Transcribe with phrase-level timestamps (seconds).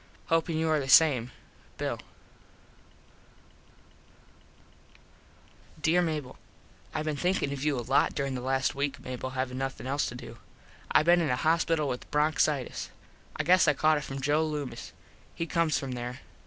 [0.29, 1.29] Hoping you are the same
[1.77, 1.99] Bill
[5.79, 6.39] Dere Mable:
[6.91, 10.07] I been thinkin of you a lot durin the last weak, Mable, havin nothin else
[10.07, 10.39] to do.
[10.89, 12.89] I been in the hospital with the Bronxitis.
[13.35, 14.91] I guess I caught it from Joe Loomis.
[15.35, 16.21] He comes from there.